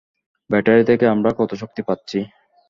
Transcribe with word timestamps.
Battery 0.49 0.83
থেকে 0.83 1.05
আমরা 1.07 1.29
কত 1.39 1.51
শক্তি 1.61 1.81
পাচ্ছি? 1.87 2.19